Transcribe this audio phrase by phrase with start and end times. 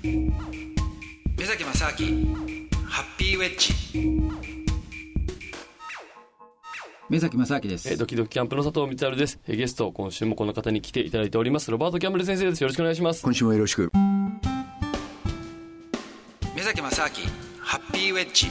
[0.00, 0.30] 目
[1.44, 2.36] 崎正明
[2.86, 3.74] ハッピーウェッジ
[7.08, 9.40] 目崎正明ですえードキドキキャンプの佐藤光晴です。
[9.48, 11.72] えーゲスト、今週もこの方に来ていただいております。
[11.72, 12.60] ロバート・キャンベル先生です。
[12.60, 13.24] よろしくお願いします。
[13.24, 13.90] 今週もよろしく
[16.54, 17.08] 目崎正明
[17.60, 18.46] ハッピーウェッジ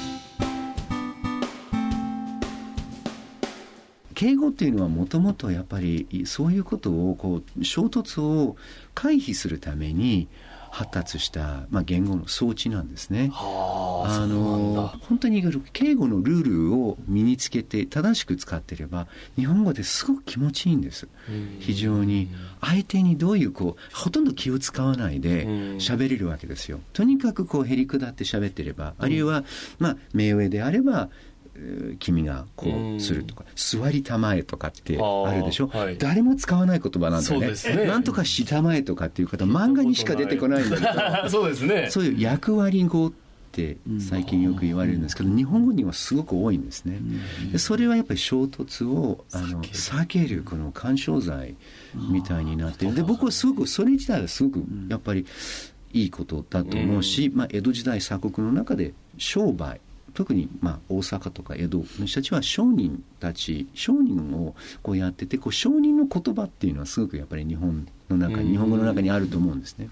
[4.16, 8.58] 敬語っていうのはもともとやっぱりそういうことをこう衝突を
[8.94, 10.28] 回避するために
[10.72, 13.30] 発達した、まあ、言語の装置なんですね。
[13.34, 15.00] はあ、のだ。
[15.02, 21.08] 本当に敬語のルールを身につけて正しく使っていれば日本語ですごく気持ちいいんです。
[21.60, 22.30] 非常に。
[22.62, 25.52] 相手にどういうこうほとんど気を使わないでうん。
[25.78, 26.80] 喋れるわけですよ。
[26.94, 29.44] とにかくこうへりくだって喋ってればあるいは
[29.80, 31.27] まあ目上であればえー
[32.00, 35.98] 君がこうするとか、座りたまえとかってあるでしょ、はい。
[35.98, 37.48] 誰も使わない言葉なんだよね。
[37.48, 37.86] ね。
[37.86, 41.30] なんとかしたまえとかっていう方漫画にしか出てこないんだけど。
[41.30, 41.88] そうですね。
[41.90, 43.12] そういう役割語っ
[43.52, 47.00] て最近よく言われるんですけど、日本語にはすごく多いんですね。
[47.52, 50.44] でそれはやっぱり衝突をあの避ける。
[50.46, 51.56] この干渉剤
[52.12, 52.86] みたいになって。
[52.92, 55.26] で、僕はすごく、それ自体はすごくやっぱり
[55.94, 59.82] いいことだと思うし、まあ、江戸時代鎖国の中で商売、
[60.18, 69.90] 特にまあ大阪とか江戸の人たちは商人たち商人をこうやっててこう商人の言葉っていうのはすごくやっぱり日本の中に日本語の中にあると思うんですね。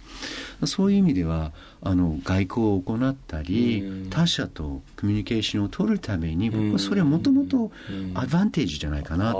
[0.66, 1.52] そういう意味では
[1.84, 4.10] あの外交を行ったりうん。
[4.10, 6.74] 他者とコミュニケーションを取るために僕うん。
[6.74, 8.18] はそれはもともとうん。
[8.18, 9.36] アドバンテージじゃないかなっ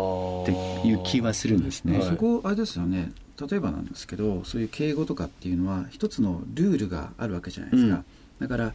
[0.46, 0.52] て
[0.86, 1.98] いう気はするんですね。
[1.98, 3.12] はいそこあれですよね。
[3.50, 8.06] 例えばなんですけどそういう敬語とかっていうのは一つのルールがあるわけじゃないですか、うん。
[8.40, 8.74] だから、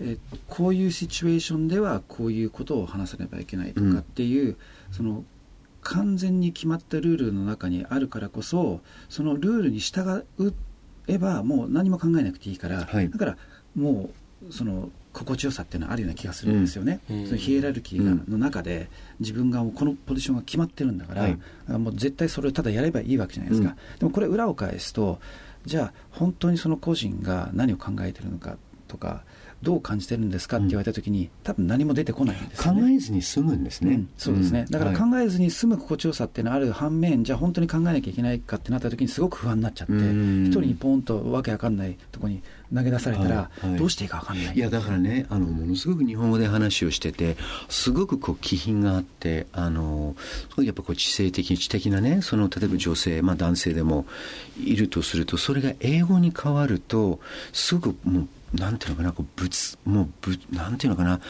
[0.00, 4.56] えーこういうシチュエーションではこういうことを話さねばいけないとかっていう、
[4.90, 5.24] その
[5.82, 10.24] 完全に決まったルールの中にあるからこそそのルールに従
[11.08, 13.10] えばもう何も考えなくていいから、はい。
[13.10, 13.36] だから
[13.74, 14.10] も
[14.48, 17.26] うその心地よさっていうのはあるような気がするんですよね、うん。
[17.26, 18.88] そのヒエラルキーがうんの中で
[19.20, 21.38] 自分がもうこのポジションが決まってるんだから、はい。
[21.68, 25.20] あもう絶対それをただやればいいわけじゃないですか、でもこれ裏を返すと
[25.66, 28.56] じゃあ本当にその個人が何を考えてるのか
[28.90, 29.22] とか
[29.62, 32.94] どう感じてるんですかって言われた時に、多分何も出てこないんですね。
[32.94, 33.94] えずに済むんですね。
[33.94, 35.10] うんそうですね、だからはい。
[35.10, 40.46] 考えずに済む心地よさっていうのはある反面じゃあ本当に考えなきゃいけないかってなった時にすごく不安になっちゃってうん。
[40.46, 42.42] 一人にポンとわけわかんないとこに
[42.74, 43.78] 投げ出されたらはいはい。
[43.78, 44.56] どうしていいかわかんない。
[44.56, 47.36] いやだからねあのものすごく日本語で話をしてて
[47.68, 50.16] すごくこう気品があってあの
[50.58, 54.06] やっぱこう知性的知的なねその例えば女性、まあ、男性でも
[54.58, 57.20] いるとするとそれが英語に変わると
[57.52, 61.20] すごくもうなんていうのかなこう物もうぶなんていうのかな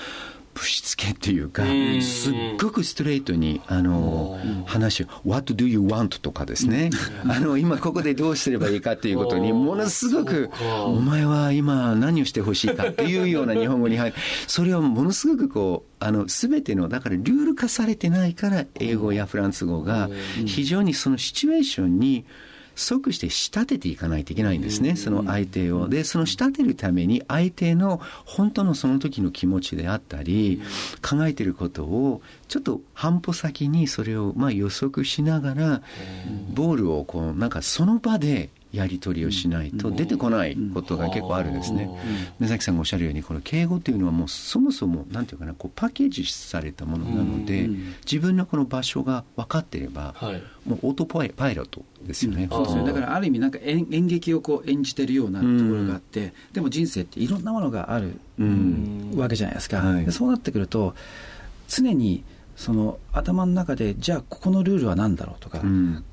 [0.52, 2.02] ぶしつけっていうかうん。
[2.02, 6.90] すっごくストレートにあの話を「What do you want?」とかですね。
[7.28, 10.50] あの今ここでどうすればいいかっていうことに ものすごく
[10.84, 14.16] 「お前は今何をしてほしいか」っていうような日本語に入る。
[14.46, 20.10] それはものすごくこうあの全てのだからルール化されてないから英語やフランス語が
[20.46, 22.24] 非常にそのシチュエーションに
[22.80, 25.88] 即して仕立てていかないといけないんですね、その相手を。
[25.88, 30.60] で、その仕立てるために相手の本当のその時の気持ちであったり、
[31.02, 35.82] 考えてることをちょっと半歩先にそれをまあ予測しながら、
[36.54, 41.90] ボールをこうなんかその場でやり取りをしないと出てこないことが結構あるんですね。
[42.38, 45.26] 目崎さんがおっしゃるようにこの敬語っていうのはもうそもそもなん。
[45.26, 47.68] ていうかなこうパッケージされたものなので
[48.04, 50.42] 自分のこの場所が分かっていればはい。
[50.68, 52.48] もうオートパイパイロットですよね。
[52.50, 59.12] そうですね、だからある意味なんか演演劇をこう演じてるようなところがあって、でも人生っていろんなものがあるうん。
[59.16, 60.04] わけじゃないですか、はい。
[60.04, 60.94] でそうなってくると
[61.68, 62.24] 常に
[62.56, 66.04] その頭の中でじゃあここのルールは何だろうとか、うん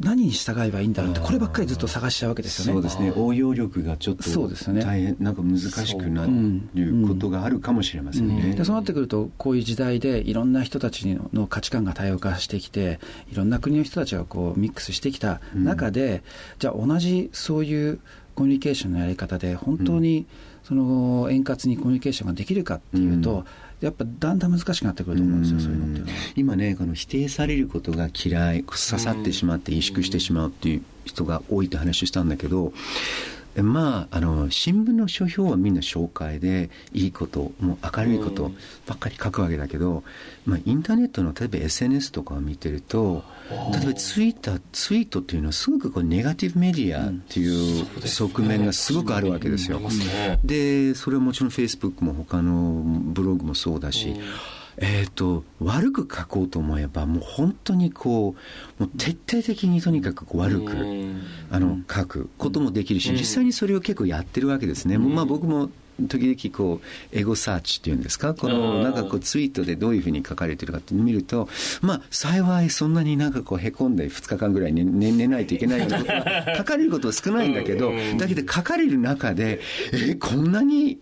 [0.00, 2.72] 何に従えばいいんだろうってこればっかりずっと探しちゃうわけですよね。
[2.74, 3.12] そうですね。
[3.16, 4.82] 応用力がちょっとそうですよね。
[4.82, 8.54] 大変なんか難しくなることがあるかもしれませんね。
[8.54, 13.00] でそうなってくるとこういう時代でいろんな人たちの価値観が多様化してきて
[13.32, 16.22] いろんな国の人たちがこうミックスしてきた中で、
[16.58, 18.00] じゃあ同じそういう
[18.34, 20.26] コミュニケーションのやり方で本当に
[20.64, 23.44] その円滑にコミュニケーションができるかっていうと、
[23.80, 26.12] やっぱだんだん難しくなってくると思うんですよ、そういうのって。
[26.36, 38.50] 今ねこの否定されることが嫌い刺さってしまって萎縮してしまうっていう人が多いって話をしたんだけどえまああの新聞の書評はみんな紹介でいいこともう明るいこと
[38.86, 40.02] ばっかり書くわけだけど、
[40.44, 43.22] まあ、インターネットの例えば SNS とかを見てると
[43.72, 49.80] 例えばツイッターツイートっていうのはすごくこうネガティブメディアっていう側面がすごくあるわけですよ。
[50.44, 54.14] でそれはもちろんフェイスブックも他のブログもそうだし、
[54.76, 58.34] えっ、と悪く書こうと思えばもう本当にこ
[58.78, 63.16] うもう徹底的にとにかくこう悪く、うんあの書くこともできるし、うん。
[63.16, 65.70] 実際にそれを結構やってるわけですね、まあ、僕も
[66.08, 68.34] 時々こうエゴサーチっていうんですか？
[68.34, 71.48] こあのーなんかこうツイートでどういうふうに書かれてるかって見ると
[71.82, 78.18] まあ幸いそんなになんかこうへこんで2日間ぐらい寝寝寝ないといけないようなことが書かれることは少ないんだけどうん。
[78.18, 79.60] だけど書かれる中で
[79.92, 80.98] えこんなに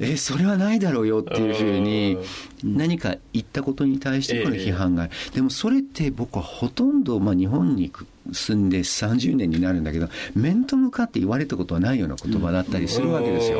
[0.00, 2.18] えそれはないだろうよっていうふうに
[2.62, 7.90] 何か言ったことに対してこの批判が、でもそれって僕はほとんど、まあ、日本に
[8.32, 13.58] 住んで30年になるんだけど面と向かって言われたことはないような言葉だったりするわけですよ。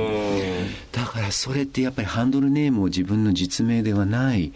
[0.92, 4.52] だからそれってやっぱりハンドルネームを自分の実名ではない、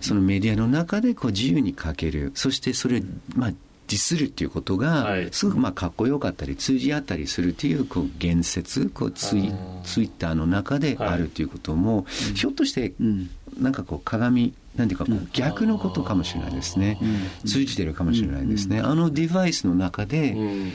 [0.00, 2.32] そのメディアの中でこう自由に書ける。
[2.34, 3.02] そしてそれを、
[3.34, 3.52] まあ、
[3.86, 5.28] ディスるっていうことがはい。
[5.32, 9.52] すごくまあかっこよかったり通じ合ったりするっていうこう言説こうツイ
[9.84, 13.30] ツイッターの中であるっていうことも、ひょっとしてうん。
[13.60, 16.98] なんかこう鏡なんていうかこう逆のことかもしれないですね、
[17.46, 20.72] 通じてるかもしれないですね、あのデバイスの中で、うん。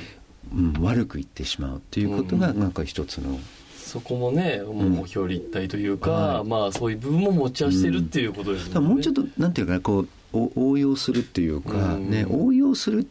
[0.54, 3.40] うん悪く言ってしまうっていうことがなんか一つの、
[3.78, 6.48] そこもね、もう目標立体というか、はい。
[6.48, 8.80] まあそういう部分も持ち合わせてるっていうことですね。
[8.80, 12.10] もうちょっとなんていうかこうお応用するっていうか、うん。
[12.10, 13.08] ね応用する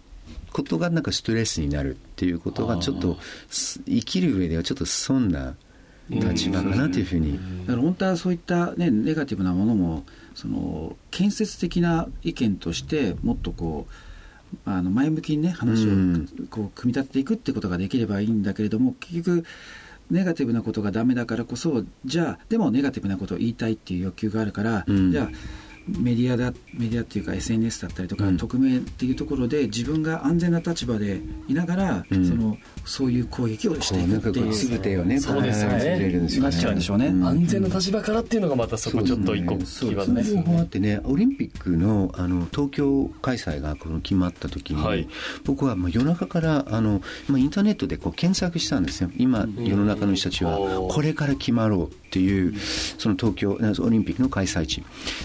[0.53, 3.19] ことがなんかストレスになるっていうことがちょっと
[3.49, 5.55] す生きる上ではちょっと損な
[6.09, 16.27] 立場かなというふうに、だから本当はそういった、ね、ネガティブなものもその建設的な意見としてもっとこうあの前向きにね話をうん。
[16.51, 19.45] こう組み立てていくってことができればいいんだけれども結局
[20.11, 25.13] ネガティブなことがダメだからこそじゃあでもネガティブなことを言いたいっていう欲求があるから、うん。
[25.13, 25.31] じゃあ
[25.89, 28.37] メディアだメディアっていうか SNS だったりとか、うん。
[28.37, 32.29] 匿名っていうところで自分が安全な立場でいながら、うん。
[32.29, 34.11] そのそういう攻撃をしこていくっていう。
[34.11, 35.79] うなんかこうつぶてをねそうですよね。
[35.79, 36.51] こうやってくれるんですよね。
[36.51, 37.11] なっちゃうんでしょうね。
[37.11, 37.27] ん。
[37.27, 40.63] 安全な立場からっていうのがまたそこちょっと一個キそうーワードですよ両方あね。
[40.63, 45.09] ってねオリンピックのあの東京開催がこの決まった時に、はい。
[45.45, 49.11] 僕はまあ夜中からあの、まあ、インターネットでこう検索したんですよ。
[49.17, 50.59] 今世の中の人たちは
[50.91, 52.59] これから決まろうっていう
[52.99, 54.83] その東京オリンピックの開催地。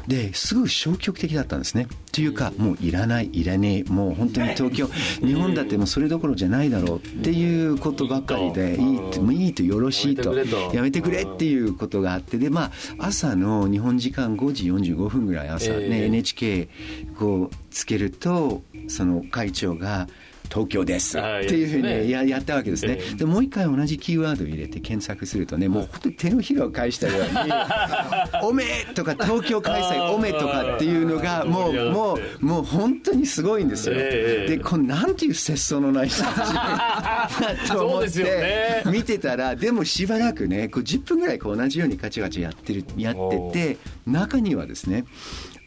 [0.08, 1.88] ですごく消極的だったんですね。
[2.12, 3.84] というかもういらないいらねえ。
[3.92, 4.88] もう本当に東京
[5.26, 6.98] 日本だってもうそれどころじゃないだろう。
[7.00, 8.80] っていうことばっかりでいい
[9.20, 10.36] もういいとよろしいと。
[10.74, 12.38] やめてくれっていうことがあって。
[12.38, 16.70] でまあ朝の日本時間5時45分ぐらい朝ね、ええ NHK
[17.18, 20.08] こうつけるとその会長が
[20.46, 21.18] 東京です。
[21.18, 23.16] っていうふういいですねにややったわけですね、ええ。
[23.16, 27.30] でもう一回同じキーワードを入れて検索するとねもう本当に手のひらを返したように
[28.44, 37.28] 「おめえ!」とか「東京開催おめ」とかっていうのがもうもうもう本当にすごいんですよ、ええでこのなんていう節操のない人た
[37.66, 43.16] ちと思って 見てたらでもしばらくねこう10分ぐらいこう同じようにガチガチやってるやっ
[43.52, 45.06] てて中にはですね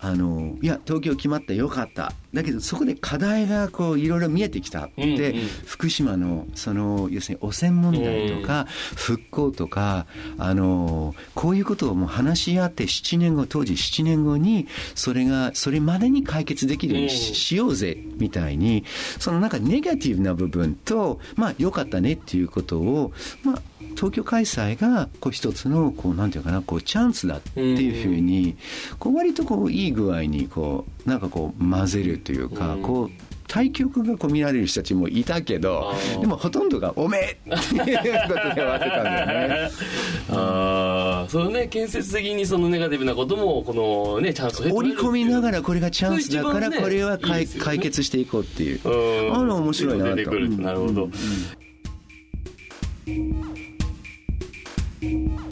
[0.01, 2.13] あのいや東京決まったよかった。
[2.33, 5.47] だけどそこで課題がこういろいろ見えてきたって、うんうん。
[5.65, 10.07] 福島のその要するに汚染問題とか、復興とか
[10.37, 18.85] あのこういうことをもう話し合って7年後当時7年後にそれがそれまでに解決できるようにし,、ようぜみたいに
[19.19, 23.13] そのなんかネガティブな部分とまあ良かったねっていうことを
[23.43, 23.63] まあ
[23.99, 28.57] 東京開催がこう一つのこうなんていうかなこうチャンスだっていうふうに
[29.01, 32.83] こう割とこういい具合にこうなんかこう混ぜるというか、うん。
[32.83, 33.11] こう
[33.49, 39.71] 対局がこう見られる人たちもいたけどでもほとんどが「おめえ!」っていうことで終わってたんだよね。
[40.31, 48.81] ああ、そのね、建設的にそのネガティブなことも、このね、チャンスを織り込みながら、らこれがチャンスだからこれは解解決していこうっていう。
[48.85, 49.35] うん。
[49.35, 50.17] あの面白いなと。
[50.17, 51.09] 出てくるなるほど。
[55.01, 55.48] Thank you.